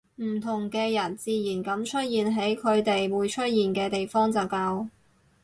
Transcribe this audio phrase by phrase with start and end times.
[0.15, 4.87] 唔同嘅人自然噉出現喺佢哋會出現嘅地方就夠